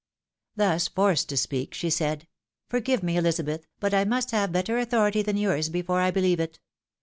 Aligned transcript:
"Thus 0.55 0.87
forced 0.87 1.29
to 1.29 1.37
speak, 1.37 1.75
she 1.75 1.91
said, 1.91 2.27
"Forgive 2.71 3.03
me, 3.03 3.17
Elizabeth, 3.17 3.67
but 3.79 3.93
I 3.93 4.03
must 4.03 4.31
have 4.31 4.51
better 4.51 4.79
authority 4.79 5.21
than 5.21 5.37
yours 5.37 5.69
before 5.69 6.01
I 6.01 6.09
beheve 6.09 6.39
it. 6.39 6.57